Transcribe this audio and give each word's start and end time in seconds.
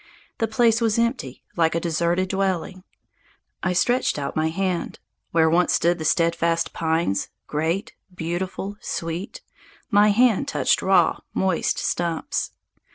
The 0.39 0.47
place 0.47 0.81
was 0.81 0.97
empty, 0.97 1.43
like 1.55 1.75
a 1.75 1.79
deserted 1.79 2.29
dwelling. 2.29 2.83
I 3.61 3.73
stretched 3.73 4.17
out 4.17 4.35
my 4.35 4.47
hand. 4.49 4.97
Where 5.29 5.47
once 5.47 5.73
stood 5.73 5.99
the 5.99 6.05
steadfast 6.05 6.73
pines, 6.73 7.29
great, 7.45 7.93
beautiful, 8.11 8.77
sweet, 8.81 9.41
my 9.91 10.09
hand 10.09 10.47
touched 10.47 10.81
raw, 10.81 11.19
moist 11.35 11.77
stumps. 11.77 12.49